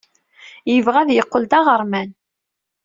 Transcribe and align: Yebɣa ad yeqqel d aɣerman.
Yebɣa 0.73 0.99
ad 1.01 1.09
yeqqel 1.13 1.43
d 1.49 1.51
aɣerman. 1.59 2.09